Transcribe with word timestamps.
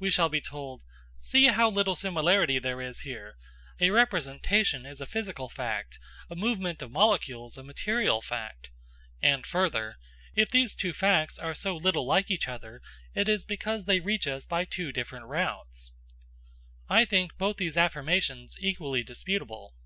We 0.00 0.10
shall 0.10 0.28
be 0.28 0.40
told: 0.40 0.82
"See 1.16 1.46
how 1.46 1.70
little 1.70 1.94
similarity 1.94 2.58
there 2.58 2.80
is 2.80 3.02
here! 3.02 3.36
A 3.78 3.90
representation 3.90 4.84
is 4.84 5.00
a 5.00 5.06
physical 5.06 5.48
fact, 5.48 6.00
a 6.28 6.34
movement 6.34 6.82
of 6.82 6.90
molecules 6.90 7.56
a 7.56 7.62
material 7.62 8.20
fact." 8.20 8.70
And 9.22 9.46
further, 9.46 9.98
"If 10.34 10.50
these 10.50 10.74
two 10.74 10.92
facts 10.92 11.38
are 11.38 11.54
so 11.54 11.76
little 11.76 12.04
like 12.04 12.32
each 12.32 12.48
other, 12.48 12.82
it 13.14 13.28
is 13.28 13.44
because 13.44 13.84
they 13.84 14.00
reach 14.00 14.26
us 14.26 14.44
by 14.44 14.64
two 14.64 14.90
different 14.90 15.26
routes." 15.26 15.92
I 16.88 17.04
think 17.04 17.38
both 17.38 17.56
these 17.58 17.76
affirmations 17.76 18.56
equally 18.58 19.04
disputable. 19.04 19.76